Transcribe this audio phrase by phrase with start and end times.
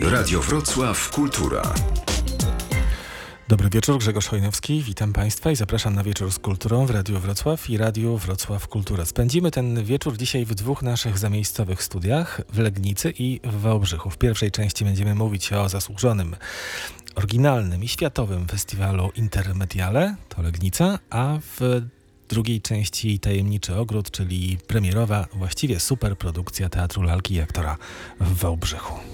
[0.00, 1.62] Radio Wrocław Kultura.
[3.48, 4.82] Dobry wieczór, Grzegorz Chojnowski.
[4.82, 9.04] Witam Państwa i zapraszam na wieczór z kulturą w Radiu Wrocław i Radiu Wrocław Kultura.
[9.04, 14.10] Spędzimy ten wieczór dzisiaj w dwóch naszych zamiejscowych studiach, w Legnicy i w Wałbrzychu.
[14.10, 16.36] W pierwszej części będziemy mówić o zasłużonym,
[17.14, 21.82] oryginalnym i światowym festiwalu Intermediale, to Legnica, a w
[22.28, 27.76] drugiej części Tajemniczy Ogród, czyli premierowa, właściwie super produkcja Teatru Lalki i Aktora
[28.20, 29.13] w Wałbrzychu.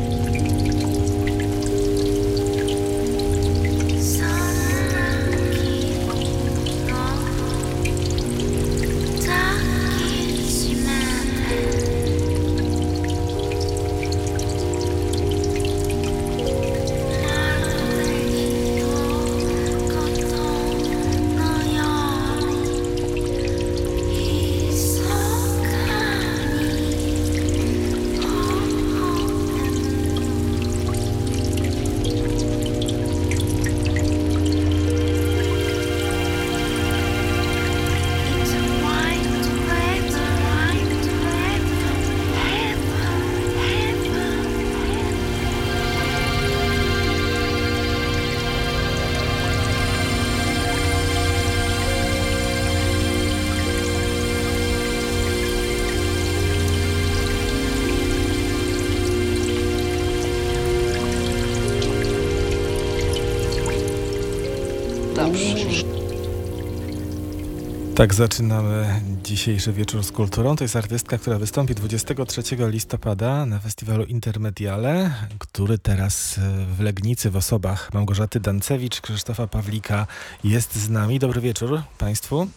[67.95, 70.55] Tak zaczynamy dzisiejszy wieczór z kulturą.
[70.55, 77.31] To jest artystka, która wystąpi 23 listopada na festiwalu Intermediale, który teraz e, w Legnicy
[77.31, 80.07] w osobach Małgorzaty Dancewicz, Krzysztofa Pawlika
[80.43, 81.19] jest z nami.
[81.19, 82.47] Dobry wieczór Państwu.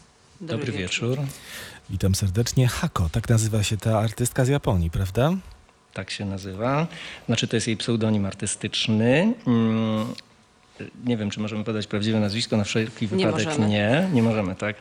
[0.40, 1.10] Dobry, Dobry wieczór.
[1.10, 1.26] wieczór.
[1.90, 2.68] Witam serdecznie.
[2.68, 5.32] Hako, tak nazywa się ta artystka z Japonii, prawda?
[5.94, 6.86] Tak się nazywa.
[7.26, 9.34] Znaczy to jest jej pseudonim artystyczny.
[11.04, 13.66] Nie wiem, czy możemy podać prawdziwe nazwisko, na wszelki wypadek nie.
[13.68, 14.76] Nie, nie możemy, tak?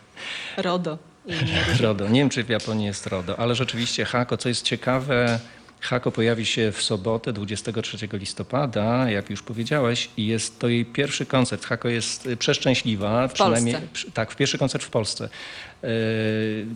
[0.57, 0.97] RODO.
[1.81, 2.09] RODO.
[2.09, 5.39] Nie wiem, czy w Japonii jest RODO, ale rzeczywiście Hako, co jest ciekawe,
[5.83, 11.25] Hako pojawi się w sobotę, 23 listopada, jak już powiedziałeś, i jest to jej pierwszy
[11.25, 11.65] koncert.
[11.65, 14.11] Hako jest przeszczęśliwa, w przynajmniej Polsce.
[14.13, 15.29] tak, pierwszy koncert w Polsce.
[15.83, 15.87] E,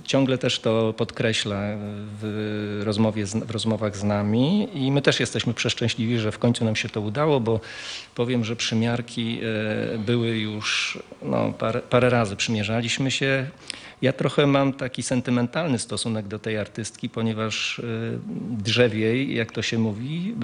[0.04, 1.62] ciągle też to podkreśla
[2.22, 6.76] w, rozmowie w rozmowach z nami i my też jesteśmy przeszczęśliwi, że w końcu nam
[6.76, 7.60] się to udało, bo
[8.16, 9.40] powiem, że przymiarki
[10.06, 13.48] były już no, parę, parę razy przymierzaliśmy się.
[14.02, 17.84] Ja trochę mam taki sentymentalny stosunek do tej artystki, ponieważ e,
[18.64, 20.36] drzewiej, jak to się mówi,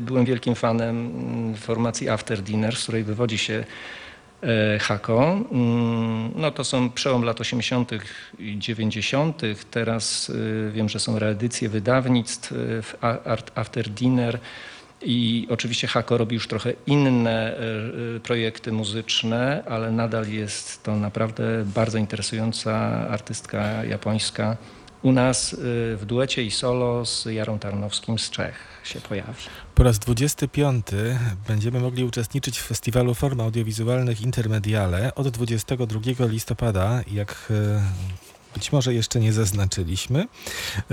[0.00, 1.12] byłem wielkim fanem
[1.56, 3.64] formacji After Dinner, z której wywodzi się
[4.42, 5.40] E, Hako.
[5.52, 7.90] Mm, no to są przełom lat 80.
[8.38, 9.42] i 90.
[9.70, 12.52] Teraz e, wiem, że są reedycje wydawnictw
[13.54, 14.38] After Dinner.
[15.04, 17.56] I oczywiście Hako robi już trochę inne
[18.22, 22.72] projekty muzyczne, ale nadal jest to naprawdę bardzo interesująca
[23.08, 24.56] artystka japońska.
[25.02, 25.56] U nas
[25.96, 28.54] w duecie i solo z Jarą Tarnowskim z Czech
[28.84, 29.32] się pojawi.
[29.74, 30.86] Po raz 25
[31.48, 37.82] będziemy mogli uczestniczyć w festiwalu form audiowizualnych Intermediale od 22 listopada, jak e,
[38.54, 40.26] być może jeszcze nie zaznaczyliśmy.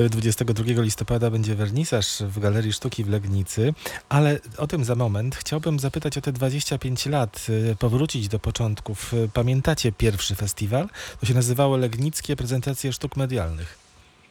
[0.09, 3.73] 22 e, listopada będzie wernisaż w Galerii Sztuki w Legnicy,
[4.09, 5.35] ale o tym za moment.
[5.35, 9.13] Chciałbym zapytać o te 25 lat, e, powrócić do początków.
[9.33, 10.89] Pamiętacie pierwszy festiwal?
[11.19, 13.77] To się nazywało Legnickie Prezentacje Sztuk Medialnych.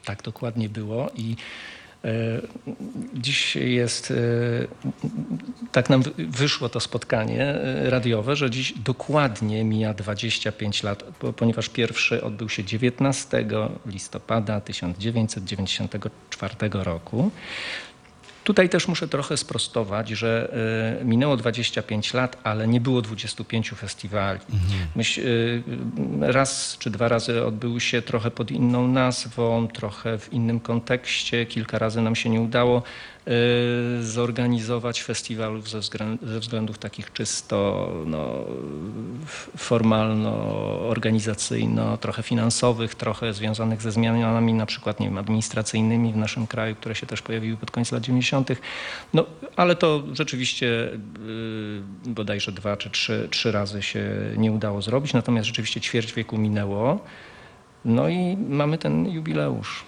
[0.05, 1.88] Tak dokładnie było i E,
[3.14, 4.14] dziś jest, e,
[5.72, 11.03] tak nam wyszło to spotkanie e, radiowe, że dziś dokładnie mija 25 lat,
[11.37, 13.47] ponieważ pierwszy odbył się 19
[13.87, 17.31] listopada 1994 roku.
[18.48, 20.53] Tutaj też muszę trochę sprostować, że
[21.00, 24.41] e, minęło 25 lat, ale nie było 25 festiwali.
[24.53, 24.88] Mhm.
[24.97, 25.20] Myśl,
[26.22, 31.47] e, raz czy dwa razy odbyły się trochę pod inną nazwą, trochę w innym kontekście.
[31.47, 32.82] Kilka razy nam się nie udało.
[33.28, 35.81] Y, zorganizować festiwalów ze,
[36.23, 38.44] ze względów takich czysto no,
[39.56, 46.75] formalno-organizacyjno, trochę finansowych, trochę związanych ze zmianami na przykład nie wiem, administracyjnymi w naszym kraju,
[46.75, 48.49] które się też pojawiły pod koniec lat 90.
[49.14, 49.26] No,
[49.56, 50.91] ale to rzeczywiście yy,
[52.06, 57.05] bodajże dwa czy trzy, trzy razy się nie udało zrobić, natomiast rzeczywiście ćwierć wieku minęło.
[57.84, 59.84] No i mamy ten jubileusz.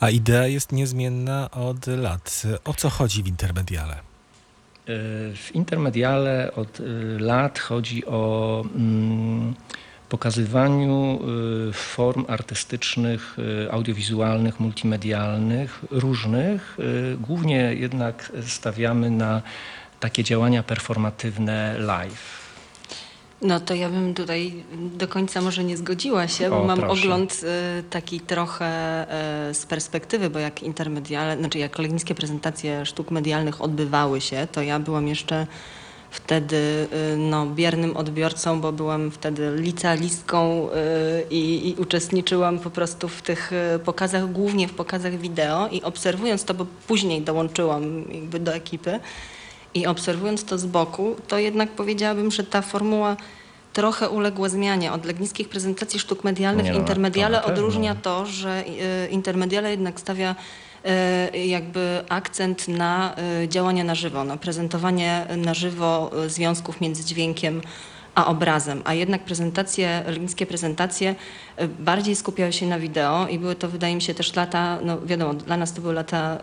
[0.00, 2.42] A idea jest niezmienna od lat.
[2.64, 3.94] O co chodzi w intermediale?
[3.94, 4.02] E,
[5.34, 6.84] w intermediale od e,
[7.18, 9.54] lat chodzi o mm,
[10.08, 11.20] pokazywaniu
[11.68, 13.36] y, form artystycznych,
[13.70, 16.76] audiowizualnych, multimedialnych, różnych.
[17.20, 19.42] Głównie jednak stawiamy na
[20.00, 22.39] takie działania performatywne live.
[23.42, 24.52] No to ja bym tutaj
[24.96, 27.02] do końca może nie zgodziła się, bo O, mam proszę.
[27.02, 27.40] ogląd
[27.78, 29.02] y, taki trochę
[29.50, 34.62] y, z perspektywy, bo jak intermedialne, znaczy jak legnickie prezentacje sztuk medialnych odbywały się, to
[34.62, 35.46] ja byłam jeszcze
[36.10, 43.08] wtedy y, no, biernym odbiorcą, bo byłam wtedy licealistką y, i, i uczestniczyłam po prostu
[43.08, 48.40] w tych y, pokazach, głównie w pokazach wideo i obserwując to, bo później dołączyłam jakby
[48.40, 49.00] do ekipy,
[49.74, 53.16] i obserwując to z boku, to jednak powiedziałabym, że ta formuła
[53.72, 54.92] trochę uległa zmianie.
[54.92, 60.34] Od legnickich prezentacji sztuk medialnych no, intermediale to odróżnia to, że y, intermediale jednak stawia
[61.34, 67.62] y, jakby akcent na y, działania na żywo, na prezentowanie na żywo związków między dźwiękiem
[68.14, 71.14] a obrazem, a jednak prezentacje, legnickie prezentacje
[71.60, 75.00] y, bardziej skupiały się na wideo i były to wydaje mi się też lata, no
[75.00, 76.38] wiadomo, dla nas to były lata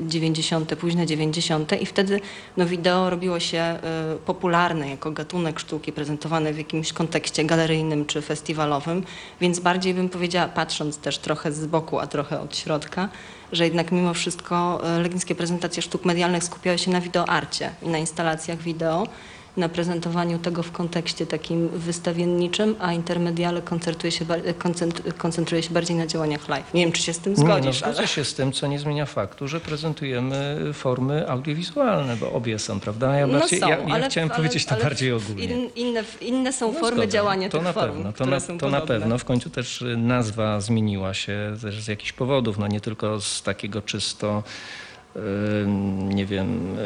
[0.00, 1.82] y, 90., późne 90.
[1.82, 2.20] i wtedy
[2.56, 3.78] no, wideo robiło się
[4.14, 9.04] y, popularne jako gatunek sztuki prezentowany w jakimś kontekście galeryjnym czy festiwalowym,
[9.40, 13.08] więc bardziej bym powiedziała, patrząc też trochę z boku, a trochę od środka,
[13.52, 17.98] że jednak mimo wszystko y, legnickie prezentacje sztuk medialnych skupiały się na wideoarcie i na
[17.98, 19.06] instalacjach wideo,
[19.56, 24.24] na prezentowaniu tego w kontekście takim wystawienniczym, a intermediale koncentruje się,
[25.18, 26.74] koncentruje się bardziej na działaniach live.
[26.74, 28.08] Nie wiem, czy się z tym Nie, no, zgodzisz, zgodzę ale...
[28.08, 33.16] się z tym, co nie zmienia faktu, że prezentujemy formy audiowizualne, bo obie są, prawda?
[33.16, 35.44] Ja, bardziej, no są, ja, ja ale, chciałem ale, powiedzieć to bardziej ogólnie.
[35.44, 37.06] In, inne, inne są No, formy zgoda.
[37.12, 39.18] działania to tych na form, pewno, to, na, to na pewno.
[39.18, 43.42] W końcu też y, nazwa zmieniła się też z jakichś powodów, no nie tylko z
[43.42, 44.42] takiego czysto
[46.08, 46.76] nie wiem,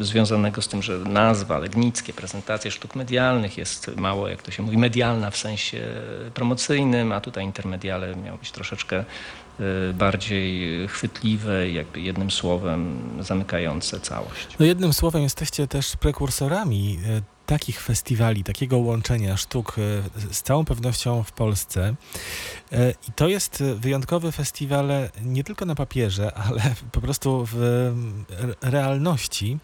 [0.00, 4.62] y, związanego z tym, że nazwa legnickie, prezentacje sztuk medialnych jest mało, jak to się
[4.62, 5.88] mówi, medialna w sensie
[6.34, 9.04] promocyjnym, a tutaj intermediale miało być troszeczkę
[9.60, 14.48] y, bardziej chwytliwe jakby jednym słowem zamykające całość.
[14.60, 20.64] No jednym słowem jesteście też prekursorami e, takich festiwali, takiego łączenia sztuk e, z całą
[20.64, 21.94] pewnością w Polsce.
[22.72, 27.56] E, I to jest wyjątkowy festiwal e, nie tylko na papierze, ale po prostu w
[28.30, 29.58] re- realności.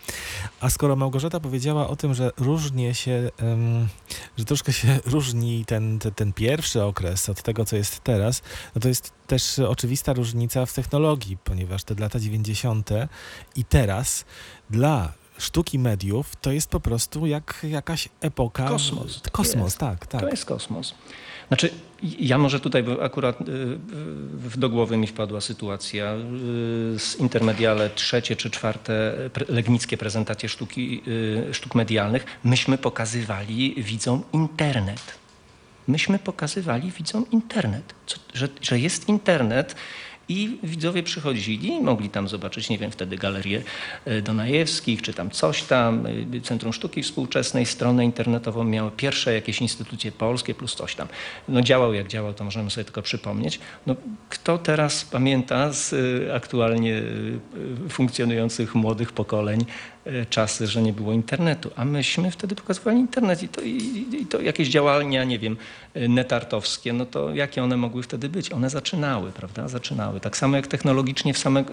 [0.60, 3.30] A skoro Małgorzata powiedziała o tym, że różnie się,
[4.36, 8.42] że troszkę się różni ten, ten pierwszy okres od tego, co jest teraz,
[8.74, 12.90] no to jest też oczywista różnica w technologii, ponieważ te lata 90.
[13.56, 14.24] i teraz
[14.70, 18.68] dla sztuki mediów to jest po prostu jak jakaś epoka.
[18.68, 19.20] Kosmos.
[19.32, 19.78] Kosmos, Jest.
[19.78, 20.20] tak, tak.
[20.20, 20.94] To jest kosmos.
[21.48, 21.70] Znaczy,
[22.02, 23.44] ja może tutaj, akurat y,
[24.32, 29.14] w- do głowy mi wpadła sytuacja y, z intermediale trzecie czy czwarte
[29.48, 31.02] legnickie prezentacje sztuki,
[31.50, 32.24] y, sztuk medialnych.
[32.44, 35.02] Myśmy pokazywali widzom internet.
[35.88, 37.94] Myśmy pokazywali widzom internet,
[38.34, 39.74] że, że jest internet
[40.28, 43.62] i widzowie przychodzili, mogli tam zobaczyć, nie wiem, wtedy galerię
[44.04, 49.60] e, Donajewskich, czy tam coś tam, e, Centrum Sztuki Współczesnej, stronę internetową miały pierwsze jakieś
[49.60, 51.08] instytucje polskie plus coś tam.
[51.48, 53.60] No działał jak działał, to możemy sobie tylko przypomnieć.
[53.86, 53.96] No,
[54.28, 57.02] kto teraz pamięta z e, aktualnie
[57.88, 59.64] funkcjonujących młodych pokoleń
[60.30, 64.40] czasy, że nie było internetu, a myśmy wtedy pokazywali internet i to, i, i to
[64.40, 65.56] jakieś działania, nie wiem,
[65.94, 68.52] e, netartowskie, no to jakie one mogły wtedy być?
[68.52, 69.68] One zaczynały, prawda?
[69.68, 70.20] Zaczynały.
[70.20, 71.64] Tak samo jak technologicznie w same,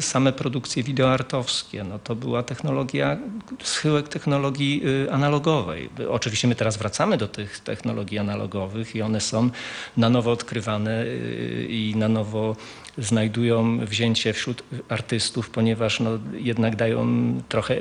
[0.00, 3.16] same produkcje wideoartowskie, no to była technologia,
[3.62, 5.90] schyłek technologii y, analogowej.
[6.10, 9.50] Oczywiście my teraz wracamy do tych technologii analogowych i one są
[9.96, 12.56] na nowo odkrywane y, i na nowo
[12.98, 17.06] znajdują wzięcie wśród artystów, ponieważ no, jednak dają
[17.48, 17.76] trochę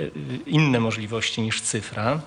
[0.45, 2.21] inne możliwości niż cyfra.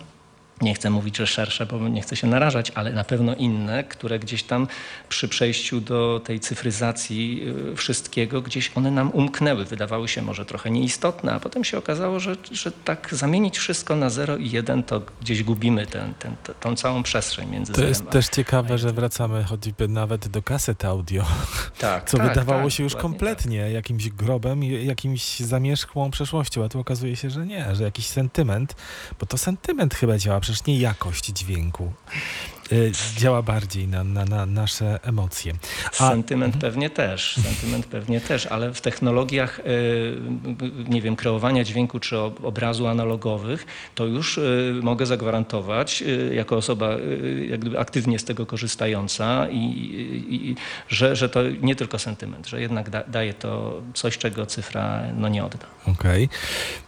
[0.61, 4.19] Nie chcę mówić, że szersze, bo nie chcę się narażać, ale na pewno inne, które
[4.19, 4.67] gdzieś tam
[5.09, 9.65] przy przejściu do tej cyfryzacji y, wszystkiego, gdzieś one nam umknęły.
[9.65, 14.11] Wydawały się może trochę nieistotne, a potem się okazało, że, że tak zamienić wszystko na
[14.11, 18.11] 0 i 1, to gdzieś gubimy ten, ten, tą całą przestrzeń między To jest a-
[18.11, 21.25] też ciekawe, że wracamy choćby nawet do kaset audio,
[21.79, 26.81] tak, co tak, wydawało tak, się już kompletnie jakimś grobem jakimś zamierzchłą przeszłością, a tu
[26.81, 28.77] okazuje się, że nie, że jakiś sentyment,
[29.21, 31.93] bo to sentyment chyba działa, przecież nie jakość dźwięku.
[32.73, 35.53] Y, działa bardziej na, na, na nasze emocje.
[35.87, 39.63] A- Sentyment pewnie też, sentyment pewnie też, ale w technologiach, y,
[40.89, 46.91] nie wiem, kreowania dźwięku czy ob- obrazu analogowych, to już y, mogę zagwarantować, jako osoba
[47.49, 49.57] jak aktywnie z tego korzystająca, i,
[50.31, 50.57] i,
[50.89, 55.29] że, że to nie tylko sentyment, że jednak da, daje to coś, czego cyfra no,
[55.29, 55.67] nie odda.
[55.87, 56.29] Okej.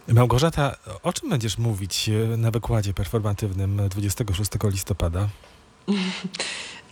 [0.09, 5.29] Małgorzata, o czym będziesz mówić na wykładzie performatywnym 26 listopada?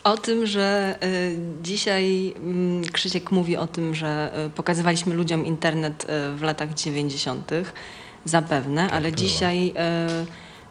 [0.05, 6.05] O tym, że y, dzisiaj mm, Krzysiek mówi o tym, że y, pokazywaliśmy ludziom internet
[6.05, 7.51] y, w latach 90.
[8.25, 9.17] Zapewne, ale było.
[9.17, 9.75] dzisiaj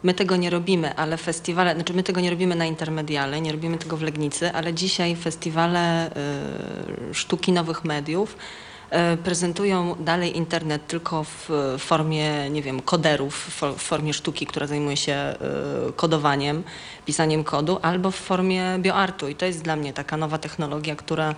[0.02, 3.78] my tego nie robimy, ale festiwale, znaczy my tego nie robimy na Intermediale, nie robimy
[3.78, 6.10] tego w Legnicy, ale dzisiaj festiwale
[7.12, 8.36] sztuki nowych mediów
[9.24, 14.46] prezentują dalej internet tylko w y, formie, nie wiem, koderów, w fo- w formie sztuki,
[14.46, 15.34] która zajmuje się
[15.88, 16.62] y, kodowaniem,
[17.06, 19.28] pisaniem kodu, albo w formie bioartu.
[19.28, 21.34] I to jest dla mnie taka nowa technologia, która,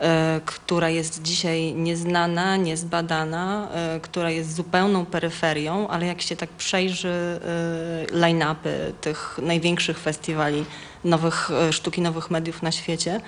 [0.00, 6.48] e, która jest dzisiaj nieznana, niezbadana, e, która jest zupełną peryferią, ale jak się tak
[6.50, 10.64] przejrzy e, line-upy tych największych festiwali
[11.04, 13.20] nowych, e, sztuki nowych mediów na świecie,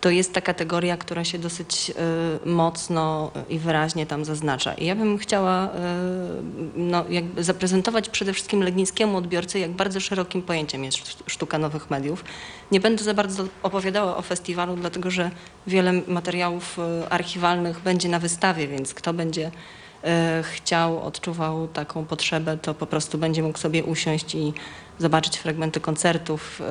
[0.00, 4.74] to jest ta kategoria, która się dosyć e, mocno i wyraźnie tam zaznacza.
[4.74, 5.68] I ja bym chciała e,
[6.76, 11.90] no, jakby zaprezentować przede wszystkim legnickiemu odbiorcy, jak bardzo szerokim pojęciem jest szt- sztuka nowych
[11.90, 12.24] mediów.
[12.72, 15.30] Nie będę za bardzo opowiadała o festiwalu, dlatego że
[15.66, 19.50] wiele materiałów e, archiwalnych będzie na wystawie, więc kto będzie
[20.42, 24.52] chciał, odczuwał taką potrzebę, to po prostu będzie mógł sobie usiąść i
[25.00, 26.62] zobaczyć fragmenty koncertów,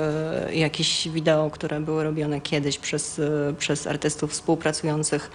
[0.47, 5.31] e, jakieś wideo, które były robione kiedyś przez, e, przez artystów współpracujących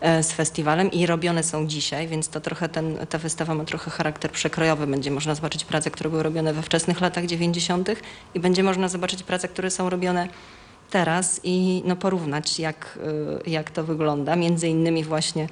[0.00, 3.90] e, z festiwalem i robione są dzisiaj, więc to trochę ten, ta wystawa ma trochę
[3.90, 4.86] charakter przekrojowy.
[4.86, 7.88] Będzie można zobaczyć prace, które były robione we wczesnych latach 90.
[8.34, 10.28] i będzie można zobaczyć prace, które są robione
[10.90, 12.98] teraz i no, porównać, jak,
[13.46, 14.36] jak to wygląda.
[14.36, 15.48] Między innymi właśnie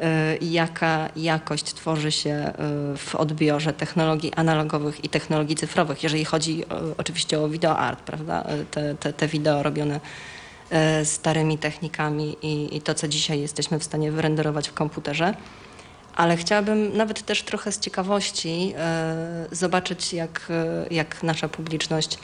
[0.00, 2.52] y, jaka jakość tworzy się
[2.94, 6.66] y, w odbiorze technologii analogowych i technologii cyfrowych, jeżeli chodzi y,
[6.98, 8.44] oczywiście o videoart, prawda?
[8.70, 10.00] Te, te, te wideo robione
[11.04, 15.34] starymi technikami i, i to, co dzisiaj jesteśmy w stanie wyrenderować w komputerze.
[16.14, 18.74] Ale chciałabym nawet też trochę z ciekawości
[19.52, 20.48] zobaczyć, jak,
[20.90, 22.18] jak nasza publiczność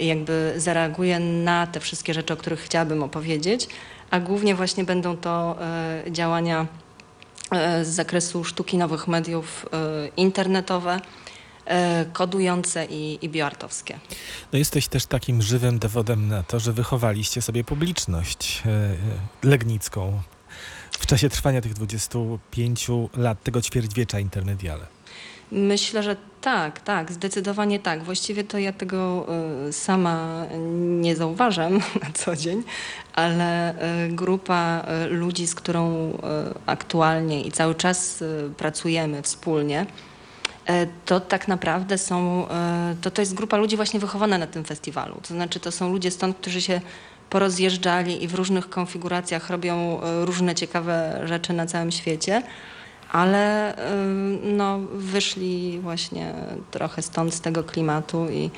[0.00, 3.68] jakby zareaguje na te wszystkie rzeczy, o których chciałabym opowiedzieć,
[4.10, 6.66] a głównie właśnie będą to e, działania
[7.50, 11.00] e, z zakresu sztuki nowych mediów e, internetowe,
[12.12, 13.98] kodujące i, i bioartowskie.
[14.52, 18.62] No jesteś też takim żywym dowodem na to, że wychowaliście sobie publiczność
[19.42, 20.22] legnicką
[20.90, 24.86] w czasie trwania tych 25 lat, tego ćwierćwiecza intermediale.
[25.52, 28.02] Myślę, że tak, tak, zdecydowanie tak.
[28.02, 29.26] Właściwie to ja tego
[29.68, 30.46] y, sama
[31.00, 32.62] nie zauważam na co dzień,
[33.14, 33.74] ale
[34.06, 36.12] y, grupa y, ludzi, z którą
[36.66, 38.24] aktualnie i cały czas
[38.56, 39.86] pracujemy wspólnie,
[41.04, 42.46] to tak naprawdę są,
[43.00, 45.20] to, to jest grupa ludzi właśnie wychowana na tym festiwalu.
[45.28, 46.80] To znaczy to są ludzie stąd, którzy się
[47.30, 52.42] porozjeżdżali i w różnych konfiguracjach robią różne ciekawe rzeczy na całym świecie
[53.12, 53.74] ale
[54.42, 56.34] no, wyszli właśnie
[56.70, 58.50] trochę stąd z tego klimatu i,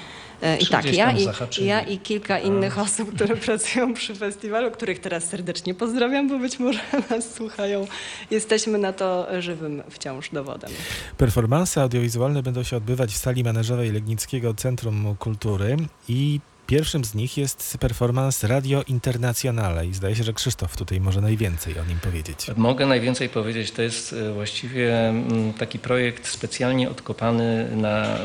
[0.44, 1.26] y, i tak, ja i,
[1.60, 6.58] ja i kilka innych osób, które pracują przy festiwalu, których teraz serdecznie pozdrawiam, bo być
[6.58, 6.80] może
[7.10, 7.86] nas słuchają,
[8.30, 10.70] jesteśmy na to żywym wciąż dowodem.
[11.16, 15.76] Performanse audiowizualne będą się odbywać w sali maneżowej Legnickiego Centrum Kultury
[16.08, 21.20] i pierwszym z nich jest performance Radio Internazionale i zdaje się, że Krzysztof tutaj może
[21.20, 22.46] najwięcej o nim powiedzieć.
[22.56, 28.18] Mogę najwięcej powiedzieć, to jest e, właściwie mm, taki projekt specjalnie odkopany na e,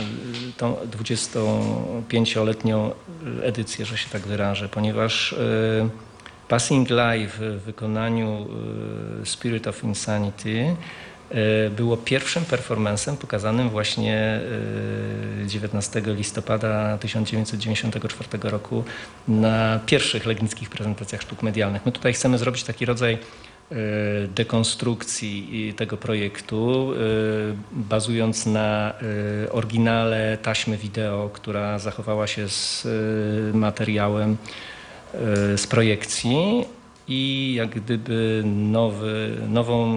[0.57, 2.91] tą 25-letnią
[3.41, 5.89] edycję, że się tak wyrażę, ponieważ e,
[6.47, 8.47] Passing Live w wykonaniu
[9.23, 10.75] Spirit of Insanity
[11.71, 14.39] było pierwszym performancem pokazanym właśnie
[15.43, 18.83] e, 19 listopada 1994 roku
[19.27, 21.85] na pierwszych legnickich prezentacjach sztuk medialnych.
[21.85, 23.17] My tutaj chcemy zrobić taki rodzaj e,
[24.27, 26.97] dekonstrukcji tego projektu, e,
[27.71, 28.93] bazując na
[29.45, 32.85] e, oryginale taśmy wideo, która zachowała się z
[33.53, 34.37] e, materiałem
[35.13, 36.65] e, z projekcji
[37.07, 39.95] i jak gdyby nowy, nową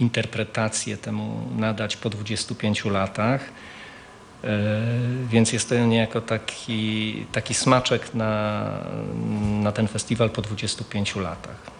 [0.00, 3.40] interpretację temu nadać po 25 latach.
[4.44, 4.48] E,
[5.28, 8.70] Więc jest to niejako taki, taki smaczek na,
[9.62, 11.70] na ten festiwal po 25 latach.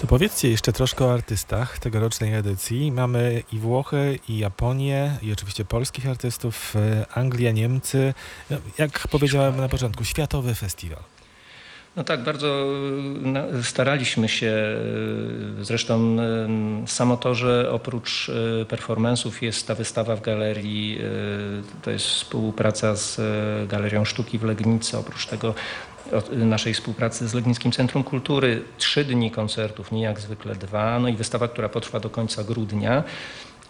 [0.00, 2.92] To powiedzcie jeszcze troszkę o artystach tegorocznej edycji.
[2.92, 8.14] Mamy i Włochy, i Japonię, i oczywiście polskich artystów, e, Anglia, Niemcy.
[8.50, 11.02] No, Jak powiedziałem na początku, światowy festiwal.
[11.96, 12.66] No tak, bardzo
[13.22, 14.46] na- staraliśmy się.
[15.60, 18.30] e, Zresztą em, samo to, że oprócz
[18.68, 20.98] performance'ów jest ta wystawa w galerii,
[21.82, 23.20] to jest współpraca z
[23.68, 24.98] Galerią Sztuki w Legnicy.
[24.98, 25.54] Oprócz tego
[26.32, 31.12] naszej współpracy z Legnickim Centrum Kultury trzy dni koncertów, nie jak zwykle dwa, no i
[31.16, 33.04] wystawa, która potrwa do końca grudnia.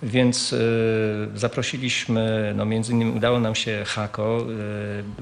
[0.03, 4.47] Więc y, zaprosiliśmy, no między innymi udało nam się Hako,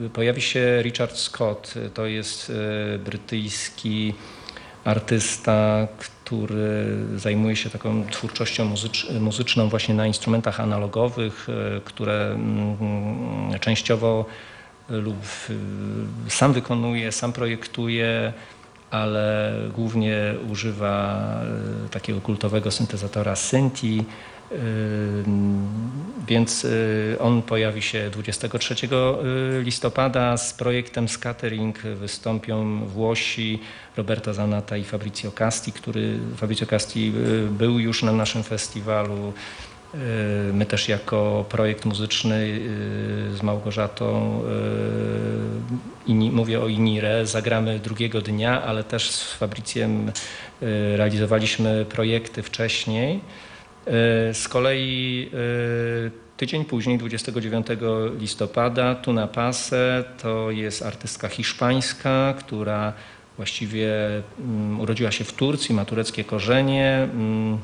[0.06, 4.14] y, pojawi się Richard Scott, to jest y, brytyjski
[4.84, 11.46] artysta, który zajmuje się taką twórczością muzycz, muzyczną właśnie na instrumentach analogowych,
[11.84, 14.24] które mm, częściowo
[14.88, 15.16] lub
[16.28, 18.32] sam wykonuje, sam projektuje,
[18.90, 21.20] ale głównie używa
[21.90, 24.04] takiego kultowego syntezatora Synthi.
[26.28, 31.78] Więc y, on pojawi się 23 y, listopada z projektem Scattering.
[31.78, 33.60] Wystąpią Włosi
[33.96, 39.32] Roberta Zanata i Fabrizio Casti, który Fabrizio Casti y, był już na naszym festiwalu.
[40.52, 42.60] My też jako projekt muzyczny
[43.34, 44.42] z Małgorzatą,
[46.06, 50.12] mówię o Inire, zagramy drugiego dnia, ale też z Fabrycjem y,
[50.96, 53.20] realizowaliśmy projekty wcześniej.
[53.90, 57.66] Y, Z kolei y, tydzień później, 29
[58.20, 62.92] listopada, Tuna Pase to jest artystka hiszpańska, która
[63.36, 63.92] właściwie
[64.38, 67.08] mm, urodziła się w Turcji, ma tureckie korzenie.
[67.14, 67.58] mm,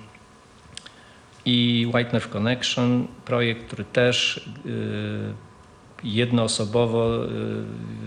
[1.45, 5.47] i White Nerve Connection, projekt, który też y,
[6.04, 7.21] jednoosobowo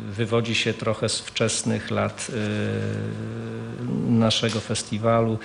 [0.09, 2.31] wywodzi się trochę z wczesnych lat
[4.09, 5.39] naszego festiwalu.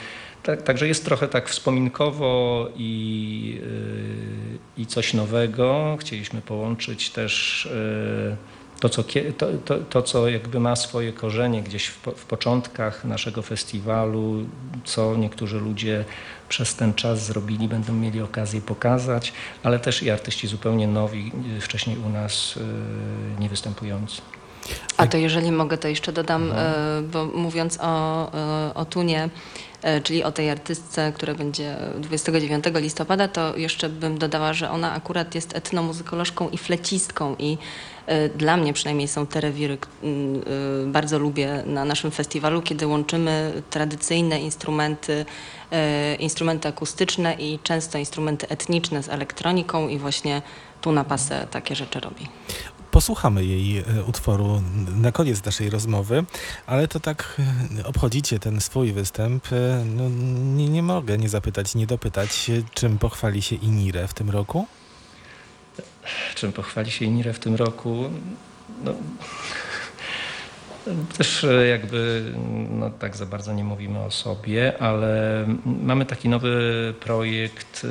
[0.44, 3.60] Tak, także jest trochę tak wspominkowo i,
[4.76, 5.96] y, i coś nowego.
[6.00, 8.36] Chcieliśmy połączyć też y,
[8.80, 9.04] to co,
[9.38, 14.46] to, to, to, co jakby ma swoje korzenie gdzieś w, po, w początkach naszego festiwalu,
[14.84, 16.04] co niektórzy ludzie
[16.48, 19.32] przez ten czas zrobili, będą mieli okazję pokazać,
[19.62, 22.58] ale też i artyści zupełnie nowi, y, wcześniej u nas
[23.40, 24.22] nie występujący.
[24.96, 28.30] A to jeżeli mogę, to jeszcze dodam, e, bo mówiąc o,
[28.74, 29.28] o Tunie,
[30.02, 35.34] czyli o tej artystce, która będzie 29 listopada, to jeszcze bym dodała, że ona akurat
[35.34, 37.58] jest etnomuzykolożką i flecistką i
[38.06, 43.62] e, dla mnie przynajmniej są te rewiry, e, bardzo lubię na naszym festiwalu, kiedy łączymy
[43.70, 45.24] tradycyjne instrumenty,
[45.70, 50.42] e, instrumenty akustyczne i często instrumenty etniczne z elektroniką i właśnie
[50.80, 52.28] tu na pasę takie rzeczy robi.
[52.94, 54.62] Posłuchamy jej e, utworu
[54.96, 56.24] na koniec naszej rozmowy,
[56.66, 57.40] ale to tak
[57.78, 59.52] e, obchodzicie ten swój występ.
[59.52, 60.08] e, No,
[60.56, 64.66] nie, nie mogę nie zapytać, nie dopytać, czym pochwali się Inire w tym roku?
[66.34, 68.04] Czym pochwali się Inire w tym roku?
[68.84, 68.94] No,
[71.18, 72.32] też jakby
[72.70, 77.86] no, tak za bardzo nie mówimy o sobie, ale mamy taki nowy projekt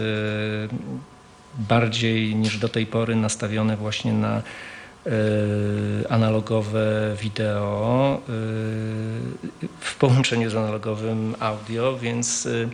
[1.58, 4.42] bardziej niż do tej pory nastawiony właśnie na
[6.10, 8.32] analogowe wideo e,
[9.80, 12.70] w połączeniu z analogowym audio, więc e,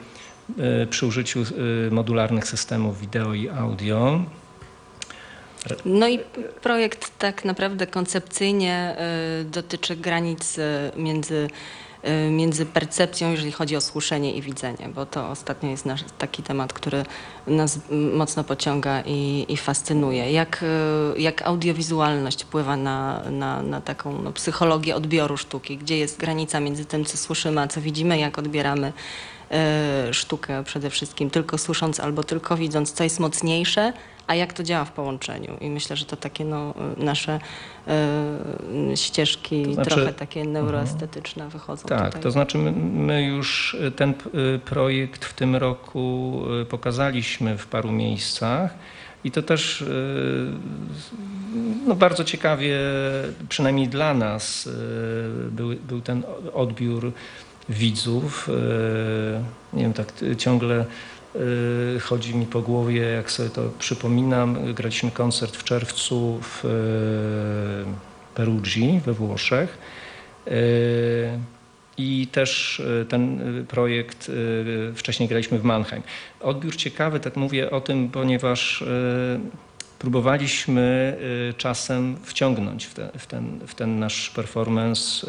[0.64, 4.22] e, przy użyciu e, modularnych systemów wideo i audio.
[5.86, 6.20] No i
[6.62, 8.96] projekt tak naprawdę koncepcyjnie
[9.46, 10.58] dotyczy granic
[10.96, 11.48] między,
[12.32, 16.74] między percepcją, jeżeli chodzi o słyszenie i widzenie, bo to ostatnio jest nasz taki temat,
[16.74, 17.06] który
[17.48, 17.80] nas
[18.14, 20.32] mocno pociąga i, i fascynuje.
[20.32, 20.64] Jak,
[21.16, 26.60] y, jak audiowizualność wpływa na, na, na taką no, psychologię odbioru sztuki, gdzie jest granica
[26.60, 28.94] między tym, co słyszymy, a co widzimy, jak odbieramy y,
[30.12, 33.94] sztukę przede wszystkim tylko słysząc albo tylko widząc, co jest mocniejsze,
[34.28, 35.58] a jak to działa w połączeniu.
[35.62, 37.40] I myślę, że to takie no, y, nasze
[38.94, 42.22] y, ścieżki To znaczy- trochę takie neuroestetyczne wychodzą Tak, tutaj.
[42.22, 44.14] to znaczy my, my już ten
[44.66, 48.74] projekt w tym roku pokazaliśmy w paru miejscach
[49.24, 49.86] i to też
[51.88, 52.80] no bardzo ciekawie,
[53.50, 54.70] przynajmniej dla nas,
[55.52, 57.12] był, był ten odbiór
[57.70, 58.50] widzów.
[58.50, 60.86] Y, Nie wiem, tak ciągle
[61.36, 64.74] y, chodzi mi po głowie, jak sobie to przypominam.
[64.74, 69.78] Graliśmy koncert w czerwcu w y, Perugii we Włoszech.
[71.98, 74.32] I też ten projekt
[74.96, 76.04] wcześniej graliśmy w Mannheim.
[76.40, 78.84] Odbiór ciekawy, tak mówię o tym, ponieważ
[80.00, 81.18] próbowaliśmy
[81.50, 85.28] y, czasem wciągnąć w, te, w, ten, w ten nasz performance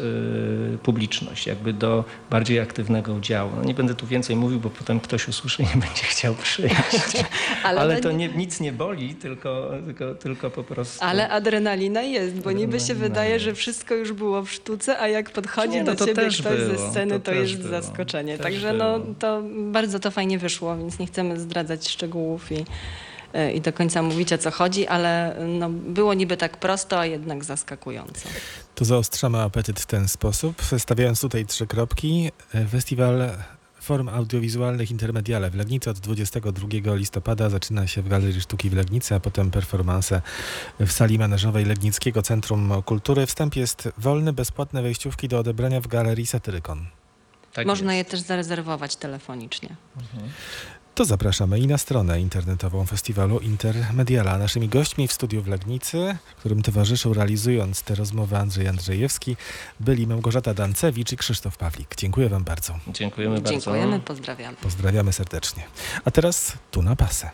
[0.73, 3.51] y, publiczność, jakby do bardziej aktywnego udziału.
[3.55, 6.75] No nie będę tu więcej mówił, bo potem ktoś usłyszy i nie będzie chciał przyjść.
[7.63, 11.05] Ale Ale, to nie- nic nie boli, tylko, tylko, tylko po prostu...
[11.05, 15.07] Ale adrenalina jest, bo niby się Adrenalina wydaje, że wszystko już było w sztuce, a
[15.07, 18.37] jak podchodzi Nie, no do ciebie ktoś było, ze sceny, to to, jest było, zaskoczenie.
[18.37, 22.65] Także no, to bardzo to fajnie wyszło, więc nie chcemy zdradzać szczegółów i,
[23.53, 27.43] i do końca mówić o co chodzi, ale no, było niby tak prosto, a jednak
[27.43, 28.29] zaskakująco.
[28.75, 32.31] To zaostrzamy apetyt w ten sposób, stawiając tutaj trzy kropki.
[32.53, 33.29] E, Festiwal
[33.81, 39.15] Form Audiowizualnych Intermediale w Legnicy od 22 listopada zaczyna się w Galerii Sztuki w Legnicy,
[39.15, 40.21] a potem performance
[40.79, 43.25] w sali menażowej Legnickiego Centrum Kultury.
[43.25, 46.85] Wstęp jest wolny, bezpłatne wejściówki do odebrania w Galerii Satyrykon.
[47.53, 48.07] Tak Można jest.
[48.07, 49.75] je też zarezerwować telefonicznie
[51.01, 54.37] to zapraszamy i na stronę internetową festiwalu Intermediala.
[54.37, 59.37] Naszymi gośćmi w studiu w Legnicy, którym towarzyszył realizując te rozmowę Andrzej Andrzejewski,
[59.79, 61.95] byli Małgorzata Dancewicz i Krzysztof Pawlik.
[61.97, 62.79] Dziękuję Wam bardzo.
[62.87, 63.51] Dziękujemy bardzo.
[63.51, 64.57] Dziękujemy, pozdrawiamy.
[64.57, 65.63] Pozdrawiamy serdecznie.
[66.05, 67.31] A teraz tu na pasę.